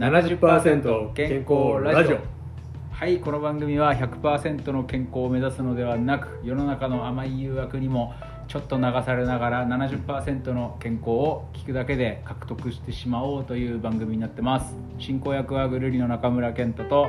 [0.00, 2.18] 70%健康ラジオ。
[2.90, 8.14] はいこの番組は100%の健康を目指すのではなく世の中の甘い誘惑にも
[8.48, 14.74] ちょっと流されながら70%の健康を聞くだけで獲得してしまおうという番組になってます。
[14.98, 17.06] 進行役はぐるりの中村健太と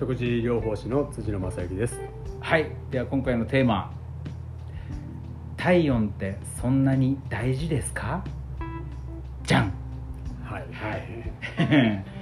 [0.00, 2.00] 食事療法士の辻野正之です。
[2.40, 3.92] はいでは今回のテーマ
[5.56, 8.24] 体温ってそんなに大事ですか？
[9.44, 9.72] じゃん。
[10.44, 10.64] はい。
[10.72, 12.04] はい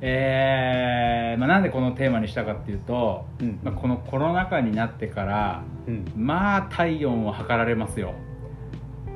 [0.00, 6.04] えーまあ、なんでこのテーマにしたかっていうと、うんまあ、このコロナ禍になってからうん。
[6.16, 8.14] まあ体温を測られますよ。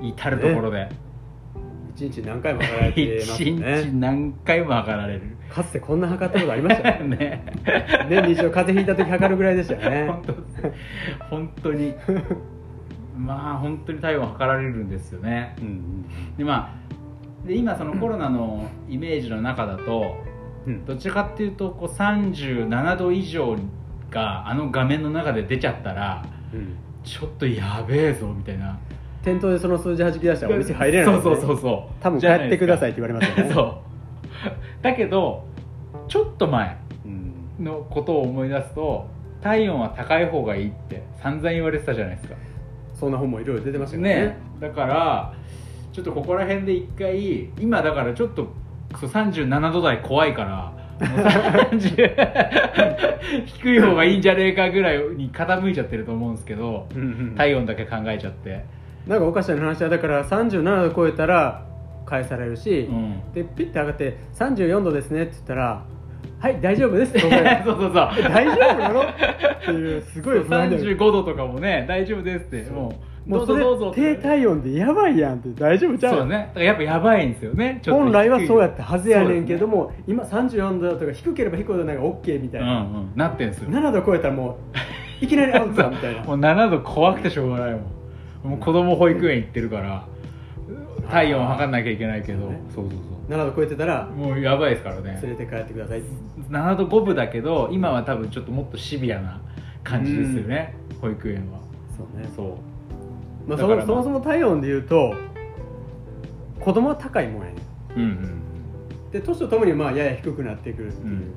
[0.02, 0.88] 至る所で。
[1.94, 5.22] 一日何回も測られてます 一日ね何回も測られる。
[5.50, 7.16] かつてこんな測ったことありましたよね。
[7.16, 7.44] ね。
[8.08, 10.06] 年に一度風邪ひいた時測るぐらいでしたよね。
[10.10, 10.22] 本
[11.20, 11.94] 当本当に。
[13.16, 15.54] まあ本当に体温測られるんですよね。
[15.60, 16.06] うん。
[16.38, 20.16] でまあで今そのコロナのイメージの中だと
[20.66, 20.84] うん。
[20.84, 23.56] どちらかっていうとこう37度以上
[24.10, 26.76] があの画面の中で出ちゃったらうん。
[27.04, 28.78] ちょっとやべえぞみたいな。
[29.22, 32.02] 店頭でその数字弾き出したらお店入れないそうそうそうそう。
[32.02, 34.82] 多分帰ってくださいって言われますよねそう。
[34.82, 35.44] だけど
[36.08, 37.64] ちょっと前うん。
[37.64, 39.08] のことを思い出すと
[39.42, 42.34] 体温は高い方がいいって散々言われてたじゃないですか。
[42.94, 44.14] そんな本もいろいろ出てましたよね。
[44.14, 45.34] ねだから
[45.92, 48.48] ちょっとここら辺で一回今だからちょっと
[48.98, 50.72] そう37度台怖いから
[51.08, 56.86] もう30 低い方がいいんじゃねえかぐらいに傾いちゃってると思うんですけど
[57.36, 58.64] 体温だけ考えちゃって、
[59.06, 61.64] なんかおかしな話はだから37度超えたら
[62.06, 65.82] 返されるし、うん、でピッて上がって34度ですねって言ったら
[66.40, 67.20] 「はい大丈夫です」って
[67.64, 67.92] そうそうそう。
[67.92, 69.02] 大丈夫なの？
[69.02, 69.06] っ
[69.64, 72.94] ていうすごい不安で35度とかもね大丈夫ですってもう
[73.26, 73.64] もうそれ
[73.94, 76.36] 低体温でやばいやんって大丈夫ちゃうそうね。
[76.48, 77.80] だからやっぱやばいんですよね。
[77.86, 83.70] 本来はそうやったはずやねんけどもも、今34度とか低ければ低いほどなんか OK みたいうんな、うんなってんですよ。
[83.70, 84.58] 7度超えたらも
[85.20, 88.50] ういきなりアウトだみたいなもう7度怖くてしょうがないもん。
[88.50, 90.04] もう子供保育園行ってるから
[91.08, 92.40] 体温測んなきゃいけないけど。
[92.40, 92.60] そうね。
[92.74, 92.98] そうそう
[93.28, 95.18] 7度超えてたらもうやばいですからね。
[95.22, 96.02] 連れて帰ってください。
[96.50, 99.40] 7度5分だけど今は多分ちょっともっとシビアな
[99.84, 100.74] 感じですよね。
[101.00, 101.60] 保育園は。
[101.96, 102.71] そうね、そう
[103.46, 105.14] まあ、そもそもそも体温で言うと
[106.60, 107.96] 子供は高いもんやねん。
[107.96, 108.42] うんうん
[109.12, 111.34] で年とともにまあやや低くなってくるっていう、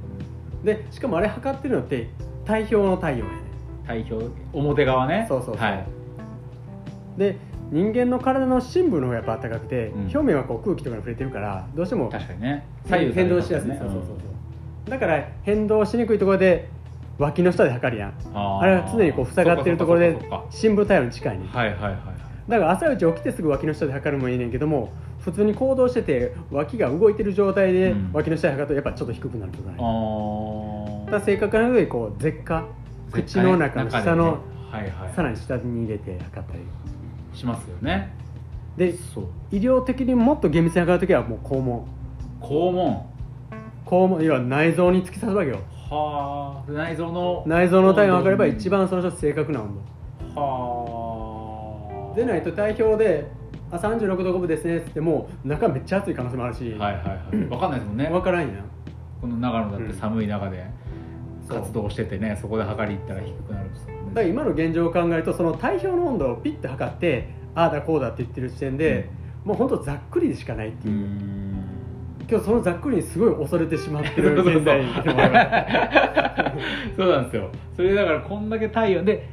[0.64, 2.10] でしかもあれ測ってるのって
[2.46, 3.42] 体表の体温やね
[3.86, 5.26] 体表表側ね。
[5.28, 5.64] そうそうそう。
[5.64, 5.86] はい。
[7.18, 7.38] で
[7.72, 10.02] 人間の体の深部の方がやっぱ暖かくて、うん。
[10.04, 12.66] 表面はこう空気とかに触れてるからどうしても確かにね。
[12.88, 14.14] 変動しやすい、ねそうそうそうそ
[14.88, 14.90] う。
[14.90, 16.70] だから変動しにくいところで
[17.18, 18.14] 脇の下で測るやん。
[18.34, 20.18] あれは常にこう塞がってるところで
[20.50, 22.00] 深部体温に近いねはいはいはいはい。
[22.50, 28.10] だから朝一起きてすぐ脇の下で測るのもいいねんけども普通に行動してて脇が動いてる状態でうん。
[28.14, 32.66] 脇の下で測るとやっぱちょっと低くなるとかね、あだから正確なのでこう舌下
[33.12, 34.24] 口の中の下の、
[34.72, 36.60] はいはいさらに下に入れて測ったり。
[37.34, 38.14] しますよね。
[38.78, 39.26] でそう。
[39.52, 41.88] 医療的にもっと厳密に測るときはもう肛門。
[42.42, 43.06] 肛門。
[43.86, 45.60] 肛門要は内臓に突き刺すわけよ
[45.90, 47.44] はあ内臓の。
[47.46, 49.76] 内臓の体温を測れば一番その人正確な温
[50.36, 53.26] はあ度でないと体表で
[53.72, 57.38] 「あ36度5分ですね」っつっても中めっちゃ暑い可能性もあるし、はいはいはい。
[57.38, 58.10] 分かんないですもんね。
[58.10, 58.52] 分からんやん。
[59.22, 60.66] この長野だって寒い中で
[61.48, 64.00] 活動しててねそこで測り行ったら低くなるんですよね。
[64.10, 69.10] だから今の現状を考えるとその体表の温度をピッて測ってああだこうだって言ってる時点で、
[69.46, 71.45] もう本当ざっくりでしかないっていう、ん
[72.30, 76.62] 今日そのざっくりにすごい恐れてしまってる現在でもある
[76.96, 77.52] そうなんですよ。
[77.76, 79.30] それだからこんだけ体温で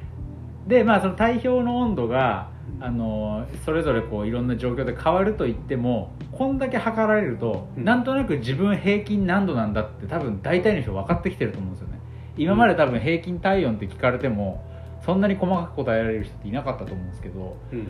[0.66, 2.50] でまあその体表の温度が
[2.80, 7.84] あのそれぞれこういろんな状況で変わると言ってもこんだけ測られると、うん。
[7.84, 12.00] なんとなく自分平均何度なんだって多分大体の人分かってきてると思うんですよね。
[12.36, 14.64] 今まで多分平均体温って聞かれても
[15.04, 17.78] そんなに細かく答えられる人っていなかったと思うんですけどうん。
[17.78, 17.88] うん。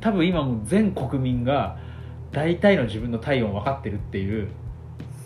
[0.00, 1.78] 多分今もう全国民が
[2.32, 4.48] 大体の自分の体温分かってるっていう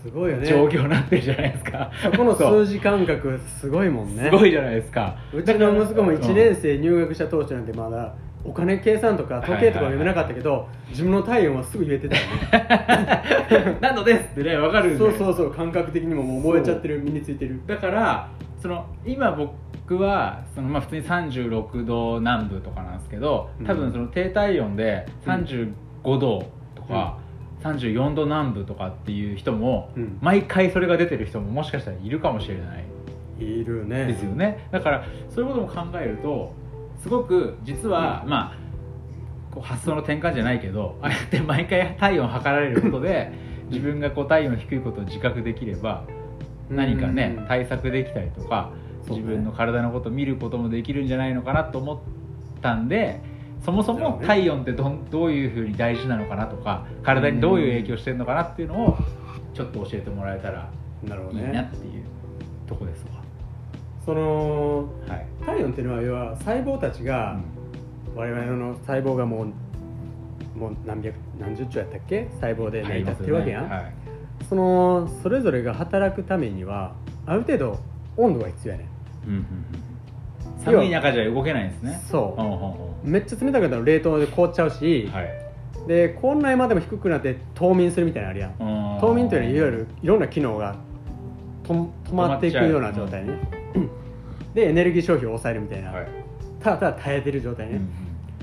[0.02, 0.46] すごいよね。
[0.46, 4.25] 状況になってるじゃないですか、そこの数字感覚すごいもんね。
[4.25, 5.16] すごいじゃないですか。
[5.32, 8.14] うちの息子もうん1年生入学した当初なんてまだ
[8.44, 13.78] お金計算とか時計とか読めなかったけど、自分の体温はすぐ言えてたよね。
[13.81, 17.60] 何度ですってね分かるそうそうそう感覚的にももう覚えちゃってる身についてる。
[17.66, 18.28] だから
[18.58, 25.72] その今僕はその、まあ、普通に36度南部とかなんですけど多分その低体温で35
[26.19, 26.44] 度
[26.82, 27.19] とか、
[27.62, 30.19] 34度南部とかっていう人も、うん。
[30.20, 32.84] 毎回それが出てる人ももしかしたらいるかもしれない。
[33.38, 34.06] いるね。
[34.06, 34.69] ですよね。
[34.70, 36.55] だからそういうことも考えると
[36.99, 38.62] すごく実は、まあ
[39.52, 43.32] こう発想の転換じゃないけどああやって毎回体温測られることで
[43.69, 46.05] 自分がこう体温低いことを自覚できれば
[46.70, 47.44] 何かねうん。
[47.44, 48.70] 対策できたりとか
[49.11, 51.99] 自分の体のことを見ることもできるんじゃないのかなと思っ
[52.62, 53.20] たんで
[53.64, 58.99] そもそも体温ってどんどういうふうに大事なのかなとか体にどういう影響してるのかなっていうのを
[59.55, 60.69] ちょっと教えてもらえたら
[61.05, 62.05] なるほどいいなねっていう
[62.67, 63.05] とこです
[64.05, 67.38] そのわはい、体温っていうのは要は細胞たちが、
[68.17, 72.29] 我々の細胞がもうもう何百何十兆やったっけ？
[72.41, 73.94] 細胞で成り立ってるわけやん、はい。
[74.49, 76.94] そのそれぞれが働くためには
[77.26, 77.79] ある程度
[78.17, 78.88] 温度が必要やねん。
[79.29, 79.81] うんうんうん
[80.64, 82.00] 寒い中じゃ動けないんですね。
[82.11, 83.09] そう。
[83.09, 85.29] めっちゃ冷たくなったら冷凍で凍っちゃうし、うはい。
[85.88, 88.99] でこんなまでも低くなって冬眠するみたいなのあるやん。
[89.00, 90.76] 冬眠というのはいわゆるいろんな機能が
[91.64, 93.38] と止まっていくような状態ね、
[94.55, 96.06] でエネルギー消費を抑えるみたいな、はい。
[96.61, 97.88] ただただ耐えてる状態ね、うん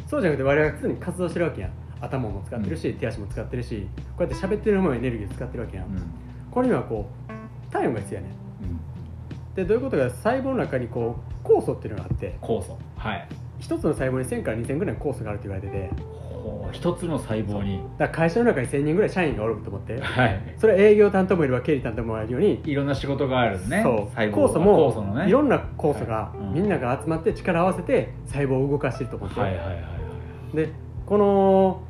[0.08, 1.72] そうじゃなくて我々は常に活動してるわけやん。
[2.02, 3.88] 頭も使ってるし、手足も使ってるし
[4.18, 6.02] こうやって喋ってるのもエネルギー使ってるわけやん、うん。
[6.50, 8.34] これにはこう体温が必要やね
[8.64, 9.56] うん。
[9.56, 13.28] でどういうことか細胞の中にこう酵素っていうのがあって酵素はい。
[13.60, 15.90] 一つの細胞に1000から2000ぐらいの酵素があると言われてて
[16.32, 17.82] ほう一つの細胞に。
[17.98, 20.56] だから会社の中に1000人ぐらい社員がおると思ってはい。
[20.58, 23.82] それは営業担当もいれば経理担当もあるようにいろんな仕事があるね。
[23.84, 23.96] そう。
[24.16, 25.28] 細胞酵素も酵素のね。
[25.28, 26.38] いろんな酵素がはい。
[26.40, 26.54] うん。
[26.54, 30.70] みんなが集まって力を合わせて細胞を動かしてると思って、はいはいはいはいで
[31.06, 31.84] この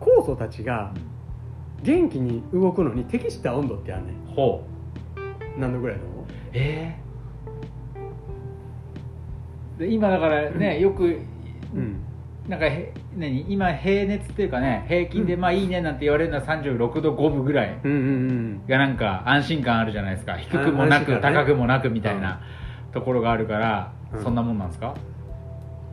[0.00, 0.92] 酵素たちが
[1.82, 4.34] 元気に動くのに適した温度ってあるねん。
[4.34, 4.64] ほ
[5.56, 5.60] う。
[5.60, 6.96] 何度ぐらいだと思うえ
[9.80, 11.18] 今だからね、よく
[11.74, 12.00] うん。
[12.48, 15.40] なんかへ何今平熱っていうかね平均でうん。
[15.40, 17.78] まあいいねなんて言われるのは36度5分ぐらい
[18.68, 20.36] がなんか安心感あるじゃないですか。
[20.36, 22.40] 低くもなく、高くもなくみたいな
[22.92, 24.22] ところがあるから、うん。
[24.22, 24.94] そんなもんなんですか？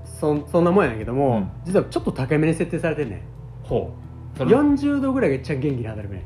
[0.04, 1.50] そそんなもんやけども、うん。
[1.66, 3.24] 実はちょっと高めに設定されてんね
[3.64, 3.92] ほ
[4.36, 4.38] う。
[4.38, 6.24] そんの40度ぐらいが一番元気に働くね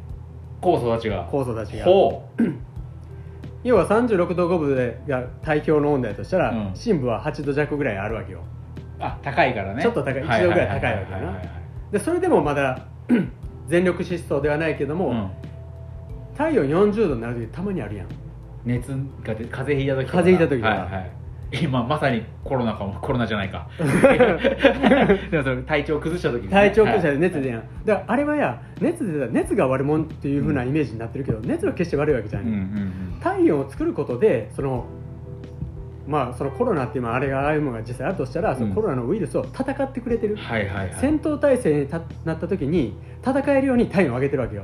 [0.61, 1.29] 酵素たちが。
[1.31, 1.85] 酵素たちが。
[1.85, 2.43] ほう
[3.65, 6.71] 要は36度5分でが体表の温度やとしたら、うん。
[6.75, 8.43] 深部は8度弱ぐらいあるわけよ。
[8.99, 9.81] あ高いからね。
[9.81, 11.41] ちょっと高いは一度ぐらい高いわけだな。
[11.91, 12.85] でそれでもまだ
[13.67, 15.31] 全力疾走ではないけども、うん。
[16.37, 18.07] 体温40度になる時たまにあるやん。
[18.63, 18.91] 熱
[19.23, 20.17] が出風邪ひいた時とか。
[20.17, 20.69] 風邪ひいた時とか。
[20.69, 21.11] はいはい
[21.51, 23.67] 今まさにコロナかもコロナじゃないか。
[25.31, 26.51] でもそれ体調崩した時にね。
[26.51, 33.19] 体調崩したはいら熱でやん、だからあれはや熱で出たら熱が悪者っていうふうなイメージになってるけど、熱は決して悪いわけじゃない、うんうんうん。
[33.21, 34.85] 体温を作ることでその
[36.07, 40.95] まあそのコロナっていうのはあれがああいうものが実際あるとしたら、そのコロナのウイルスを戦ってくれてる、はいはいはい。
[40.99, 42.95] 戦闘態勢にたなった時に
[43.25, 44.63] 戦えるように体温を上げてるわけよ。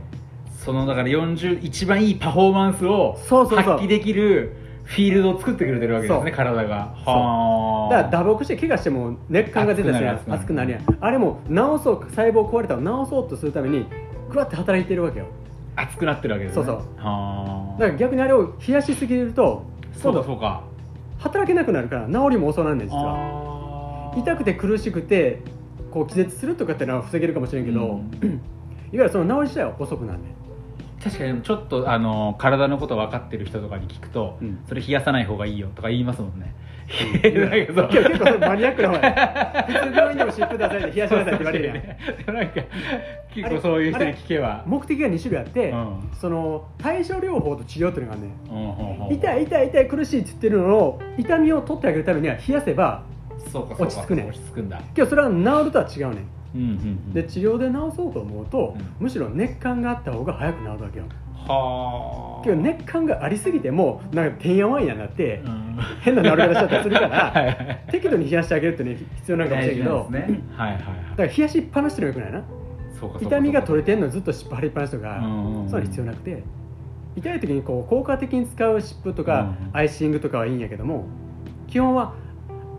[0.64, 6.96] そのだから40一番いいパフォーマンスを発揮できるフィールドを作ってくれてるわけですね体が。
[7.06, 7.16] そう。
[7.16, 10.10] はだから打撲して怪我しても熱感が出たりする。
[10.10, 10.72] 熱くなる熱くなる。
[10.72, 10.98] やん。
[11.00, 13.86] あれも治そう細胞壊れたのを治そうとするために
[14.30, 15.26] グワッて働いてるわけよ。
[15.76, 16.66] 熱くなってるわけですね。
[16.66, 16.86] そうそう。
[16.98, 19.64] はだから逆にあれを冷やしすぎると
[19.94, 20.64] そうか今度そうか。
[21.20, 24.14] 働けなくなるから治りも遅なんねん実は。
[24.18, 25.42] 痛くて苦しくて
[25.92, 28.42] こう気絶するとかってのは防げるかもしれんけど、うん。
[28.92, 30.41] いわゆるその治り自体は遅くなんねん
[31.04, 34.64] 確かにちょっとあの体のこと分かってる人とかに聞くと、うん。
[34.68, 36.54] それ冷やさない方がいいよとか言いますもんね、
[37.26, 37.42] うん。
[37.50, 37.90] なんかそう。
[37.90, 39.66] 結構マニアックな方や。
[39.68, 41.76] 普通病院でも湿布出されて冷やしなさいって言われるやん。
[41.76, 42.62] でもなんか
[43.34, 44.64] 結構そういう人に聞けば。
[44.68, 46.10] 目的が2種類あって、うん。
[46.14, 53.04] その対症療法と治療っていうのがあんね痛い痛い痛い苦しいって言ってるのを痛みを取ってあげるためには冷やせば
[53.54, 54.28] 落ち着くねん。
[54.30, 54.80] 落ち着くんだ。
[54.94, 57.14] けどそれは治るとは違うねんうんうんうん。
[57.14, 58.86] で治療で治そうと思うと、うん。
[59.00, 61.06] むしろ熱感があった方が早く治るわけよ。
[61.34, 62.44] はあ。
[62.44, 65.80] けど熱感がありすぎてもなんかてんやわんやになって、うん。
[66.02, 70.42] 変な治り方しちゃったりするから はいはい適度に冷やしてあげるってね必要なんかもしれんけど大事なんですね。
[70.56, 72.44] はいはいだから冷やしっぱなしのはよくないな。
[73.20, 75.70] 痛みが取れてんのにずっと湿布貼りっぱなしとか、うんうんうん。
[75.70, 76.44] そういうの必要なくて。
[77.14, 79.78] 痛い時にこう効果的に使う湿布とか、うん。
[79.78, 81.06] アイシングとかはいいんやけども
[81.68, 82.14] 基本は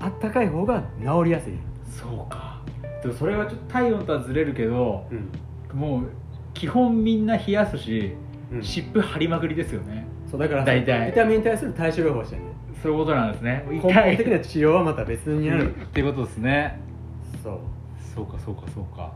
[0.00, 1.54] あったかい方が治りやすい、
[1.86, 2.51] そうか
[3.02, 5.14] でもそれはちょっと体温とはずれるけどう
[5.76, 5.78] ん。
[5.78, 6.10] もう
[6.54, 8.14] 基本みんな冷やすし
[8.52, 8.62] うん。
[8.62, 10.06] 湿布貼りまくりですよね。
[10.30, 11.10] そうだから大体。
[11.10, 12.48] 痛みに対する対処療法してるね
[12.82, 13.64] そういうことなんですね。
[13.70, 16.80] 根本的な治療はまた別にある、っていうことですね。
[17.42, 17.58] そう。
[18.14, 19.12] そうかそうかそうか。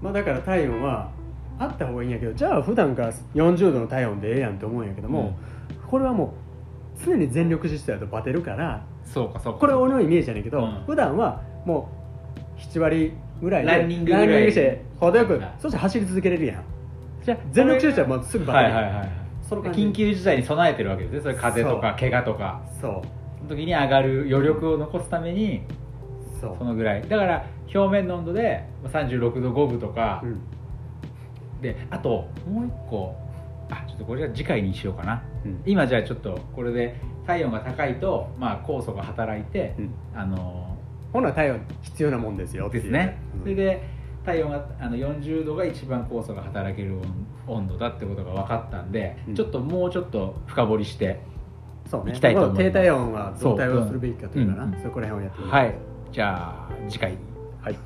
[0.00, 1.10] まあだから体温は
[1.58, 5.36] あった方がいいんやけどじゃあ普段から40度の体温でええやんって思うんやけども、
[5.90, 6.34] これはも
[6.96, 9.58] う常に全力疾走やとバテるからそうかそうか。
[9.58, 10.84] これは俺のイメージやねんけど、うん。
[10.86, 11.90] 普段はも
[12.56, 14.50] う7割ぐらいでランニングぐらい。
[14.50, 16.64] して程よくはいそして走り続けれるやん。
[17.22, 21.20] じゃあ全力疾走はもうすぐバテる、はいはいはいその緊急事態に備えてるわけですね。
[21.22, 22.60] それ風邪とか怪我とか。
[22.82, 23.02] そう。
[23.38, 25.62] その時に上がる余力を残すために
[26.38, 27.08] そのぐらい。
[27.08, 30.40] だから表面の温度で36度5分とか、うん。
[31.62, 33.16] であともう一個。
[33.70, 35.22] あちょっとこれは次回にしようかな。
[35.46, 35.62] うん。
[35.64, 39.94] 今じゃあちょっとこれで体温が高いと、まあ、酵素が働いて、うん。
[40.14, 40.67] あの
[41.12, 42.68] 本来体温必要なもんですよ。
[42.68, 43.42] ですね、うん。
[43.42, 43.82] それで
[44.24, 46.96] 体温があの40度が一番酵素が働ける
[47.46, 49.34] 温温度だってことが分かったんで、うん。
[49.34, 51.20] ちょっともうちょっと深掘りして
[51.90, 52.12] そうね。
[52.12, 52.64] 行きたいと思います。
[52.64, 54.78] 低体温はどう対応するべきかというかな。
[54.82, 55.74] そこら辺をやってみるはい。
[56.12, 57.16] じゃあ次回。
[57.62, 57.78] はい。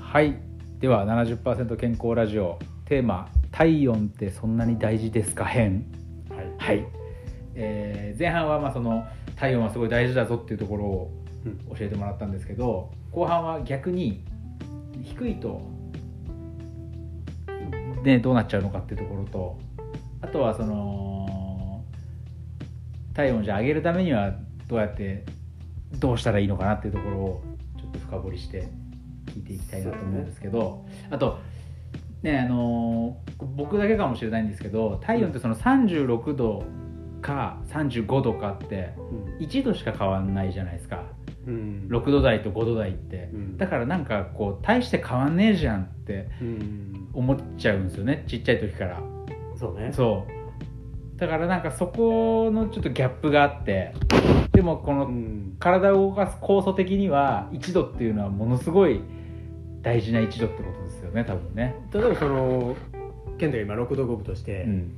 [0.00, 0.34] はい。
[0.80, 5.44] では70%健康ラジオテーマ「体温ってそんなに大事ですか？
[5.44, 5.84] 編」
[6.58, 6.76] はい。
[6.78, 6.86] はい、
[7.54, 9.04] えー前半はまあその
[9.36, 11.10] 体温はすごい大事だぞっていうところを
[11.44, 11.76] うん。
[11.76, 14.24] 教えてもらったんですけど後半は逆に
[15.02, 15.60] 低いと、
[18.02, 19.58] ね、どうなっちゃうのかっていうところと
[20.22, 21.84] あとはその
[23.14, 24.34] 体温をじゃあ上げるためには
[24.68, 25.24] どうやって
[25.98, 27.42] どうしたらいいのかなっていうところを
[27.78, 28.68] ちょっと深掘りして
[29.26, 31.38] 聞いていきたいなと思うんですけど、あと
[32.26, 33.16] ねあの
[33.56, 36.64] 僕だけかもしれないんですけど体温ってその36度
[37.22, 38.94] か35度かって
[39.40, 41.04] 1度しか変わんないじゃないですか。
[41.46, 41.88] うん。
[41.88, 43.56] 6度台と5度台って、うん。
[43.56, 47.08] だからなんかこう大して変わんねえじゃんってうん。
[47.12, 49.00] 思っちゃうんですよねちっちゃい時から。
[49.56, 49.92] そうね。
[49.92, 51.18] そう。
[51.18, 53.94] だからなんかそこのちょっとギャップがあって
[54.52, 55.56] でもこのうん。
[55.58, 59.00] 体を動かす酵素的には1度っていうのはものすごい
[59.82, 60.85] 大事な1度ってことですよ
[61.16, 62.76] ね多分ね、例えばその
[63.38, 64.92] ケントが今6度5分として、うん、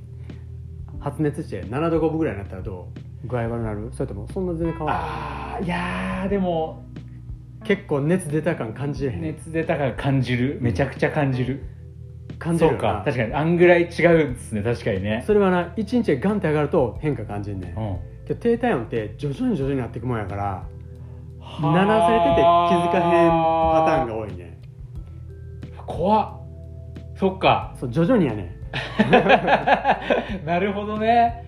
[1.01, 2.89] 発熱して7度5分ぐらいになったらど
[3.25, 3.27] う？
[3.27, 3.91] 具合悪くなる？
[3.93, 6.85] それともそんな全然変わらあーいやーでも
[7.65, 10.59] 結構熱出た感感じれへん、熱出たから感じる。
[10.61, 11.65] めちゃくちゃ感じる、
[12.39, 12.79] 感じるよな。
[12.79, 13.03] そうか。
[13.05, 14.63] 確かにあんぐらい違うんですね。
[14.63, 15.25] 確かにね。
[15.27, 17.77] それはな1日でガンって上がると変化感じんねん。
[17.77, 17.99] うん。
[18.29, 20.65] けど低体温って徐々に徐々になっていくもんやから
[21.61, 23.31] 鳴らされてて気づかへん
[25.99, 26.29] 怖っ。
[27.17, 27.75] そっか。
[27.81, 28.57] そう徐々にやね。
[30.47, 31.45] なるほどね。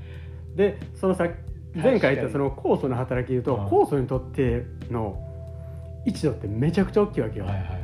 [0.53, 1.29] んでそのさ
[1.73, 3.67] 前回言ったその酵素の働き言うとうん。
[3.67, 5.17] 酵素にとっての
[6.05, 7.81] 1度ってめちゃくちゃ大きいわけよ、はいはいはい。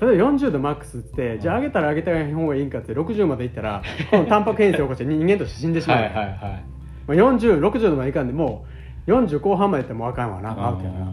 [0.00, 6.34] 例えば40度マックスって、じゃあ上げたら上げた方がいいんかって60までいったら このタンパク変性を起こして人間として死んでしまう、はいはいはい。
[6.34, 6.48] ま
[7.08, 8.64] あ、4060度までいかんでも
[9.06, 11.12] う40後半までいったらもうあかんわなアウトやな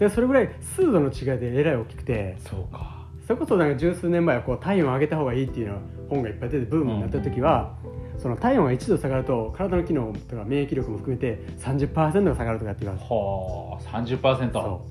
[0.00, 2.34] でそれぐらい数度の違いでえらい大きくて。
[2.40, 2.99] そうか
[3.30, 7.76] それこそなんか十数年前はこう体温を上げた方がいいっていうの本がいっぱい出てブームになった時は、
[8.18, 14.84] その体温が1度下がると体の機能とか免疫力も含めて30%が下がるとかって言われてはあ30%そ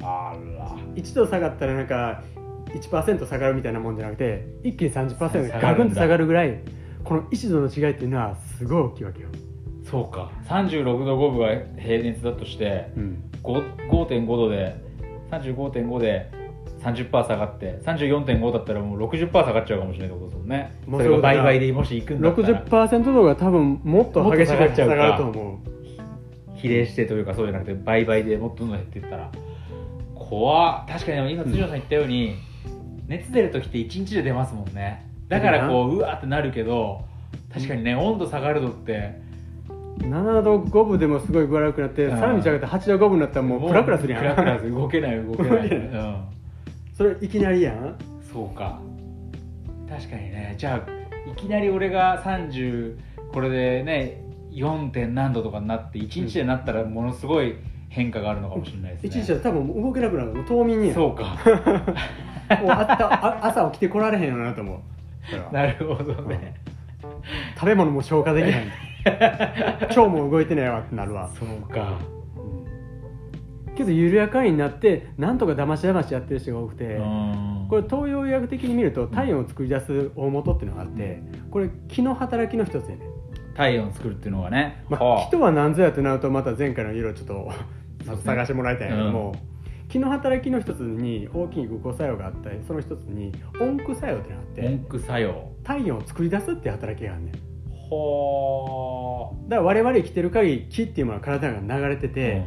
[0.00, 0.76] あら。
[0.76, 2.22] う1度下がったらなんか
[2.66, 6.60] 1%下がるみたいなもんじゃなくて一気に30%がガクンと下がるぐらい
[7.02, 9.28] この1度の違いっていうのはすごい大きいわけよ、
[9.90, 10.30] そうか。
[10.48, 14.76] 36度5分が平熱だとしてうん、5 5.5度で
[15.32, 16.41] 35.5で
[16.82, 20.80] 30%下がって34.5だったらもう60%下がっちゃうかもしれないってことですもんね。
[20.86, 22.64] もうそれが倍々でもし行くんだったら。
[22.64, 25.72] 60%度が多分もっと激しくもっと下がっちゃうか下がると思う
[26.56, 29.30] 比例してというかそうじゃなくて倍々でもっとどんどん減っていったら。
[30.14, 32.36] 怖っ確かに今辻野さん言ったように、
[33.06, 35.06] 熱出る時って1日で出ますもんね。
[35.28, 37.04] だからこううわーってなるけど
[37.52, 39.20] 確かにね温度下がるのって。
[39.98, 42.18] 7度5分でもすごい具合悪くなってうん。
[42.18, 44.22] さらに上げて8度5分になったらもうクラクラするやん。
[44.22, 44.74] クラクラする。
[44.74, 45.22] 動けない。
[45.22, 46.24] 動けない、 うん、
[47.02, 47.96] それいきなりやん？
[48.32, 48.78] そうか。
[49.88, 50.54] 確かにね。
[50.56, 52.96] じゃあいきなり俺が30
[53.32, 54.90] これでね 4.
[54.90, 57.56] 点何度とかになって1日でなったらものすごい
[57.88, 59.08] 変化があるのかもしれないですね。
[59.08, 60.98] 一日じゃ多分動けなくなるもう冬眠にやん。
[60.98, 61.36] もうそうか
[62.48, 65.52] あったあ朝起きてこられへんよなと思う。
[65.52, 66.54] なるほどね、
[67.56, 68.66] 食べ物も消化できない。
[69.88, 71.28] 腸も動いてないわってなるわ。
[71.34, 71.98] そうか
[73.76, 82.98] けど緩やかになってなんとかだましだましやってる人が多くてうんこれ東洋医学的に見ると体温を作り出す大元っていうのがあってこれ気の働きの一つやね。
[83.54, 87.52] 体温作るっていうのがね、まはあ、気とは何ぞやってなるとまた前回の色をちょっと
[88.24, 89.34] 探してもらいたいんやけども、
[89.88, 95.52] 気の働きの一つに大きいグコ作用があったりその一つに温駆作用ってのがあって温駆作用。
[95.64, 97.34] 体温を作り出すっていう働きがあるねん。
[97.94, 102.46] はだから我々生きてる限り気っていうものは体が流れてて、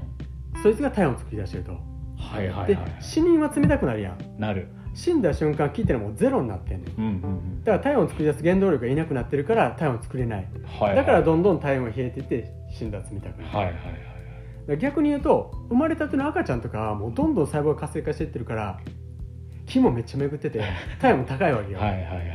[0.61, 1.71] そいつが体温を作り出してると、
[2.17, 2.67] はいはいはい。
[2.67, 4.39] で死人は冷たくなるやん。
[4.39, 4.67] なる。
[4.93, 6.95] 死んだ瞬間気ってのはもうゼロになってんねん。
[6.97, 7.13] うんうんう
[7.59, 7.63] ん。
[7.63, 10.95] だから体温を作り出す原動力がいなくなってるから体温を作れない、はいはい。
[10.95, 14.15] だからどんどん体温が冷えていって死んだら冷たくなる、はいはいはい
[14.79, 18.79] 逆に言うと生まれたての赤ちゃんとかはもうどんどん細胞が活性化していってるから
[19.67, 20.63] 気もめっちゃ巡ってて
[20.99, 22.27] 体温も高いわけよ、はいはいはいはい。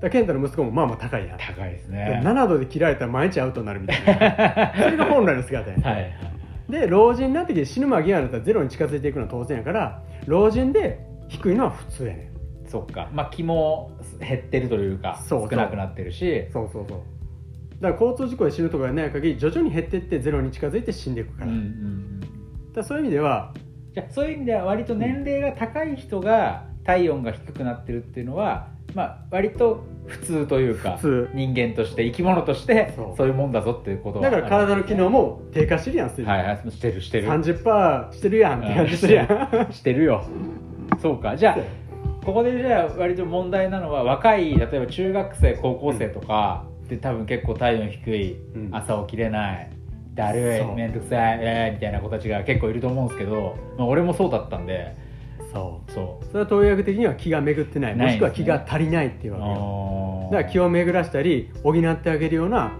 [0.00, 4.72] だ健太の息子もまあまあ高いやん、高いですでね7度で切られたら毎日アウトになるみたいな。
[4.84, 6.33] それが本来の姿やね、はいはい
[6.68, 12.30] で老人になってきて死ぬ間際になったらゼロに近づいていくのは当然やから老人で低いのは普通やね
[12.66, 12.68] ん。
[12.68, 13.08] そっか。
[13.12, 16.46] まあ気も減ってるというか少なくなってるし。
[16.52, 17.00] そうそうそう。
[17.80, 22.72] だから交通事故で死ぬとかがない限り徐々に減っていってゼロに近づいて死んでいくから,、うんうんうん。
[22.72, 23.52] だそういう意味では
[23.92, 30.98] じゃあそういう意味では割と年齢が高い人が体温が低くなってるっていうのは、まあ、割と普通というか
[31.34, 33.26] 人間として生き物としてそう。
[33.26, 34.24] いうもんだぞっていうことは。
[34.24, 37.28] だから体の機能も低下してるやんすはいはいしてるしてる。
[37.28, 39.72] 30%してるやんって感じするやん。
[39.72, 40.24] してるよ。
[41.00, 41.36] そうか。
[41.36, 48.68] じゃあここでじゃあ割と問題なのは若い例えば中学生高校生とかで多分結構体温低い、うん。
[48.72, 49.70] 朝起きれない
[50.14, 54.94] だるい面倒くさい、えーみたいな子たちが結構いると思うんですけど、まあ、俺もそうだったんで
[55.54, 55.92] そう。
[55.92, 57.96] そそれは東医学的には気が巡ってない。
[57.96, 60.28] ないもしくは気が足りないっていううわけよ。
[60.32, 62.72] だから気を巡らしたり補ってあげるような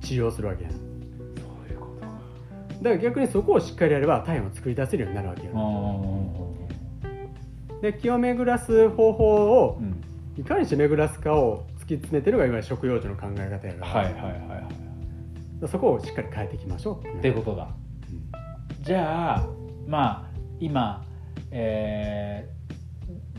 [0.00, 0.72] 治療をするわけやん。
[0.72, 0.82] だそ
[1.70, 2.06] ういうことか。
[2.06, 5.52] から逆にそこをしっかりやれば体温を作り出せるようになるわけよ。
[7.80, 10.02] うで気を巡らす方法をん。
[10.40, 14.68] いかにして巡らすかを突き詰めてるのがいわゆる食用児の考え方やから、はいはいはいは
[15.62, 15.68] い。
[15.68, 17.68] そこをしっかり変えていきましょうっていうことだ。
[18.80, 19.46] じゃあ
[19.86, 21.04] まあ今
[21.50, 22.48] え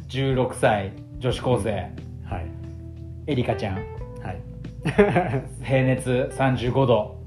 [0.07, 1.71] ー、16歳女子高生、
[2.25, 2.45] はい。
[3.27, 3.75] エリカちゃん。
[3.75, 3.81] は
[4.31, 4.41] い。
[5.63, 7.23] 平熱35度。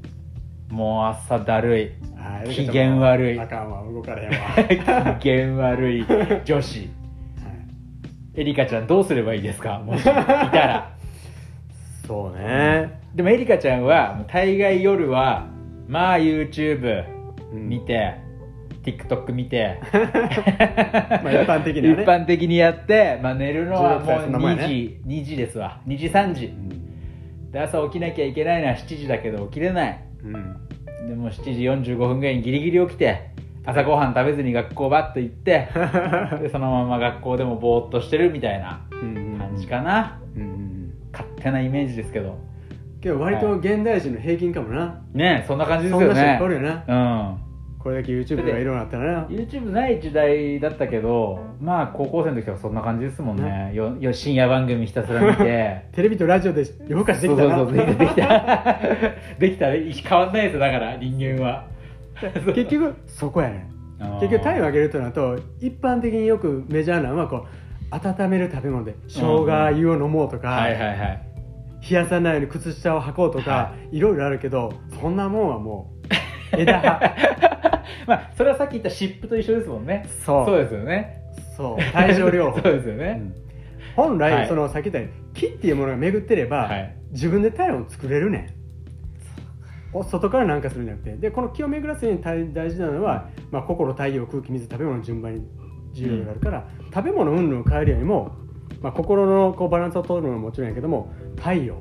[0.70, 1.90] もう朝だるい。
[2.16, 2.50] はい。
[2.50, 3.40] 機嫌悪い。
[3.40, 6.04] あかんわ動かれへんわ、はい、機嫌悪い
[6.44, 6.90] 女子。
[8.34, 9.78] エリカちゃんどうすればいいですか？
[9.78, 10.90] もしいたら。
[12.06, 15.46] そうね、でもエリカちゃんは大概夜は
[15.88, 17.04] まあ YouTube
[17.52, 17.68] うん。
[17.68, 18.14] 見て、
[18.86, 19.78] TikTok 見て。
[19.92, 22.02] まあ一般的にはね。
[22.02, 24.66] 一般的にやって、まあ、寝るのはもう16歳そんなもんや2ね。
[24.68, 25.80] 時、2時ですわ。
[25.86, 26.52] 2時3時。
[27.52, 29.98] で朝起きなきゃいけないのは7時だけど起きれない。
[30.24, 30.34] うん。
[30.34, 30.56] うん
[31.08, 33.30] でも7時45分ぐらいにギリギリ起きて
[33.64, 35.68] 朝ごはん食べずに学校バッと行って
[36.42, 40.92] でそのまま学校でもぼーっとしてるみたいなうん感じかな、うんうんうん。
[41.12, 42.38] 勝手なイメージですけど。
[43.00, 46.84] けど割と現代人の平均かもな、ねそんな感じですそんな人いっよねぱいおるよな。
[46.88, 46.94] う
[47.32, 47.45] ん
[47.86, 53.70] これだけ YouTube とかいろいろあったらな YouTube ない時代だったけどまあ高校生の時はそんな感じですもんね。
[53.74, 55.86] よよ深夜番組ひたすら見て。
[55.94, 57.54] テレビとラジオで夜更かしできたな。
[57.54, 58.08] そうそうそう できた。
[58.08, 58.80] できた。
[59.38, 59.70] できた。
[59.70, 61.64] ね変わんないですよだから人間は
[62.56, 63.68] 結局そこやね
[64.04, 67.46] ん結局体温上げるとなると一般的によくメジャーなのはこう
[67.92, 71.22] 温める食べ物で生姜湯を飲もうとか、はいはいはい
[71.88, 75.92] 冷やさないように靴下を履こうとか、、はいろいろあるけどそんなもんはも
[76.52, 77.75] う枝葉
[78.06, 80.08] まあそれはさっき言った湿布と一緒ですもんね。
[80.24, 80.46] そう。
[80.46, 81.22] そうですよね。
[81.56, 81.72] そう。
[81.74, 82.60] 帯状療法。
[82.62, 83.34] そうですよね、うん。
[83.96, 84.46] 本来、はい。
[84.48, 86.96] そのさっき言ったように木っていうものが巡ってれば、はい。
[87.12, 89.96] 自分で体温を作れるねん。
[89.96, 91.16] お外から何かするんじゃなくて。
[91.16, 95.46] でこの気を巡らすに大大事なのは、まあ、心太陽空気水食べ物の順番に
[95.92, 98.36] 重要があるから、食べ物云々を変えるよりも、
[98.82, 101.76] まあ、心のこうバランスを取るのはもちろんやけども太陽。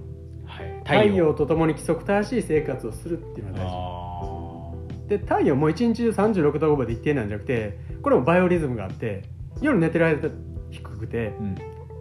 [0.46, 0.80] はい。
[0.86, 1.34] 太陽。
[1.34, 3.76] とともに規則正しい生活をするっていうのが大事。
[3.76, 4.05] あ
[5.08, 9.24] で太陽も一日中36度5分で一定なんじゃなくてこれもバイオリズムがあって
[9.62, 10.30] 夜寝てる間
[10.72, 11.56] 低くてーうん。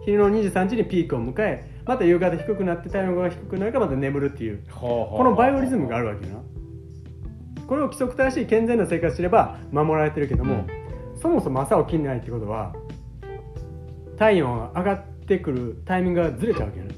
[0.05, 6.41] 昼の2時3時にピークを迎えまた夕方低くなって体温が低くなるからまた眠るっていうここのバイオリズムがあるわけよな。
[7.67, 10.67] これを規則正しい健全な生活すれば守られてるけども、
[11.19, 12.75] そもそも朝起きないってことは
[14.17, 16.95] 体温が上がってくるタイミングがずれちゃうわけよね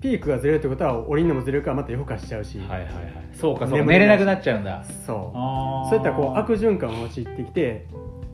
[0.00, 3.84] ピークがずれるってことは降りるのもずれるからまた夜更かしちゃうし、はいはいはいそうかそうか。
[3.84, 4.18] 寝れない。
[4.18, 4.84] くなっちゃうんだ。
[5.06, 5.90] そう。
[5.90, 7.86] そういったこう悪循環を陥ってきて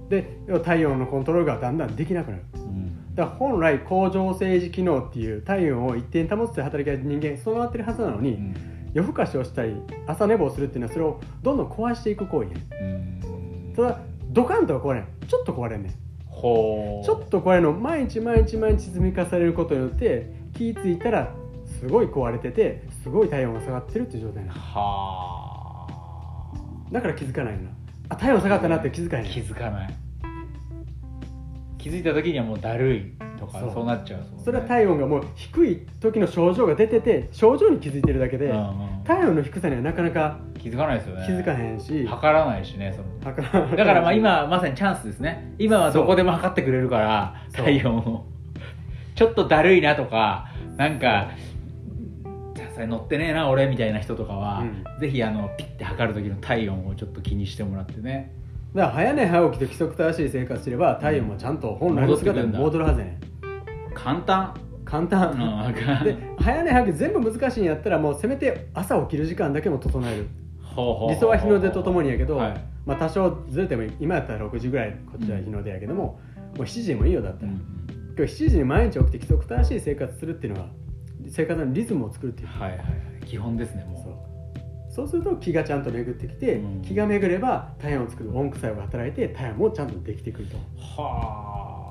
[0.08, 2.44] で体温のコントロールがだんだんできなくなる。
[2.54, 3.14] うん。
[3.14, 8.54] だから本来恒常政治機能っていう体温を一定に保つという働きが人間備わってるはずなのに、うん。
[8.94, 12.48] 夜更かしをしたり朝寝坊するっていうのはそれをどんどん壊していく行為。
[12.48, 13.26] やねう
[13.72, 13.74] ん。
[13.74, 15.06] ただドカンとは壊れん。
[15.28, 15.92] ちょっと壊れんねん。
[15.92, 21.32] ちょっと壊れるのを毎日毎日毎日積み重ねることによって気ぃ付いたら
[21.84, 24.58] すごい壊れててすごい体温が下がってるっていう状態なの。
[24.58, 25.86] は
[26.90, 27.64] だから気づかないの。
[27.64, 27.70] な
[28.08, 29.94] あ体温下がったなって気づかあへん気づかない。
[31.76, 33.84] 気づいた時にはもうだるいとかそう。
[33.84, 38.60] なっちゃうそれは体温がもう低い時の症状が出てて症状に気づいてるだけで、うんう
[39.02, 39.04] ん。
[39.04, 41.26] 体温の低さにはなかなか気づかないですよね。
[41.26, 43.36] 気づかへんし、測らないしねその。
[43.36, 45.52] だからまあ今まさにチャンスですね。
[45.58, 48.24] 今はどこでも測ってくれるから体温を。
[49.14, 51.30] ちょっとだるいなとかなんか
[52.74, 55.00] さす乗ってねえな俺みたいな人とかは、うん。
[55.00, 58.32] ぜひあのピッて測る時の体温をちょっと気にしてもらってね。
[58.74, 64.54] だから早寝早起きと規則正しい生活すれば体温もちゃんと本来の姿に戻るはずやねん簡単。
[64.84, 70.26] 簡単、うんで早寝早起き全部難しいんやったらもうせめて朝起きる時間だけも整える。
[71.08, 72.64] 理想は日の出とともにやけど、はい。
[72.84, 76.18] まあ、多少ずれても今やったら6時ぐらいこっちは日の出やけども、も
[76.58, 77.84] う7時でもいいよだったら、うん
[78.16, 80.68] 今日7時に毎日起きて規則正しい生活するっていうのは
[81.28, 82.48] 生活のリズムを作るっていう。
[82.48, 82.88] はいはいはい。
[83.26, 84.34] 基本ですねもそう。
[84.90, 86.82] そうすると気がちゃんと巡ってきて、うん。
[86.82, 90.56] 気が巡れば体温を作る温作用が働いて体温もちゃんとできてくると。
[90.56, 91.84] うは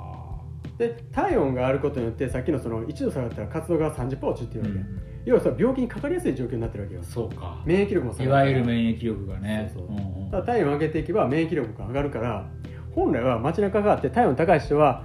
[0.78, 4.90] で体温があることによってさっきのその1度下がったら活動が30%落ちるっていうあ、わけ、
[5.26, 7.04] 要はそれ病気にかかりやすい状況になってるわけよ。
[7.04, 7.62] そうか。
[7.66, 9.72] 免疫力も下いがるわゆる免疫力がね。
[9.74, 9.96] そうそう。
[9.96, 10.32] うんうん。
[10.32, 12.50] ただ体温を上げていけば免疫力が上がるから
[12.96, 15.04] 本来は街中があって体温高い人は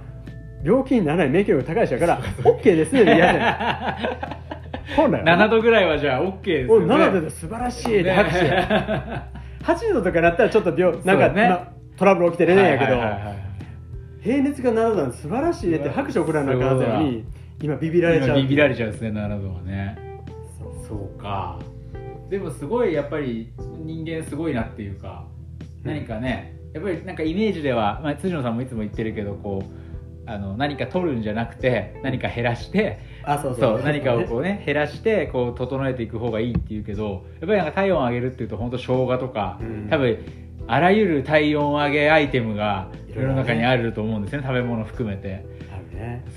[0.63, 4.49] 病気にならない免疫力が高い人だから OK ですね嫌じゃない
[4.95, 5.43] 本来はね。
[5.45, 6.95] 7度ぐらいはじゃあ OK ですおよね。
[6.95, 9.29] 7度で素晴らしいって拍手や。
[9.63, 11.49] 8度とかになったらちょっと病なんか、ね。
[11.49, 13.35] まトラブル起きてれねんやけど、はいはいはいはい。
[14.21, 17.25] 平熱が7度なんて素晴らしいねって拍手送らなあかんのに
[17.61, 18.39] 今ビビられちゃう。
[18.39, 19.97] 今ビビられちゃうんですね7度はね。
[20.57, 20.85] そう。
[20.87, 21.59] そうか。
[22.29, 23.51] でもすごいやっぱり
[23.83, 25.25] 人間すごいなっていうか
[25.83, 29.78] うん何かねやっぱりなんかイメージでは、まあ、辻野さんもいつも言ってるけどこう
[30.29, 33.81] あの何か取るんじゃなくて何か減らしてあそうそう。
[33.83, 39.87] 何かをこうね減らしてこう整えていく方がいいっていうけどやっぱりなんか体温を上げるっていうと本当生姜とか、うん。
[39.89, 40.17] 多分
[40.67, 45.45] あらゆる体温上げアイテムが世の中にあると思うんですね食べ物含めて。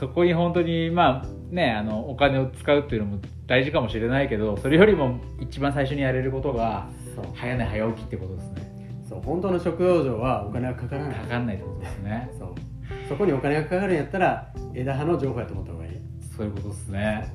[0.01, 6.89] そこに本当にまあねあのお金を使うっていうのも大事かもしれないけどそれよりも一番最初にやれることが
[7.35, 9.03] 早寝早起きってことですね。
[9.09, 11.15] そう本当の食用上はお金はかからない。
[11.15, 12.31] かかんないってことですね。
[12.39, 12.72] そう
[13.09, 15.93] そこにお金がかかるんやったら枝葉の情報やと思った方がいい。
[16.37, 17.35] そういうことですね。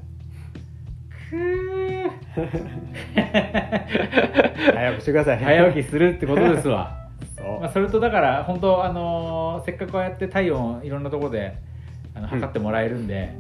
[1.30, 2.10] くー。
[4.73, 5.38] 早くしてください。
[5.38, 6.95] 早起きするってことですわ。
[7.38, 11.58] そう、まあ、それとだから本当あのーせっかくこうやって体温いろんなところで
[12.15, 13.34] あの測ってもらえるんで、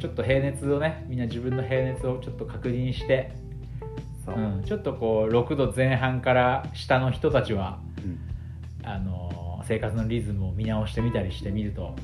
[0.00, 3.30] ちょっと平熱をねみんな自分の平熱をちょっと確認して、
[4.24, 4.34] そう。
[4.36, 8.18] うん、ちょっとこう6度前半から下の人たちはうん。
[8.88, 11.94] あのー生活のリズムを見直してみたりしてみると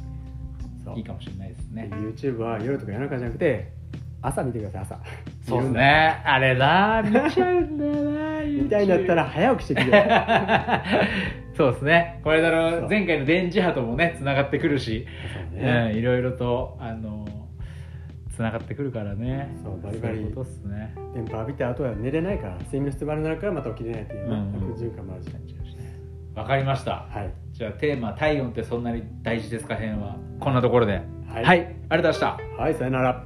[0.97, 1.89] いいかもしれないですね。
[1.93, 3.73] YouTube は夜とか夜中じゃなくて
[4.21, 5.01] 朝見てください朝。
[5.49, 6.23] そうですね。
[6.25, 10.83] あれな見ちゃうんだよなみたいになったら早起きしてくれ
[11.57, 12.21] そうですね。
[12.25, 15.07] これだろ前回の電磁波ともねつながってくるし、
[15.53, 15.91] そうね。
[15.93, 17.27] うん、いろいろとあの
[18.35, 19.55] つながってくるからね。
[19.63, 20.17] そうバリバリ。
[20.17, 20.95] そういうことっすね。
[21.15, 24.73] 電波浴びてあとは寝れないから睡眠の質悪くなるからまた起きれないっていうね、うんうん。
[24.73, 25.31] 悪循環もあるし
[26.35, 27.07] わかりました。
[27.11, 27.35] はい。
[27.53, 30.17] じゃあテーマ「体温ってそんなに大事ですか?」編は。
[30.41, 31.03] こんなところで。
[31.29, 31.45] はい。
[31.45, 32.63] はい、ありがとうございました。
[32.63, 33.25] はいさよなら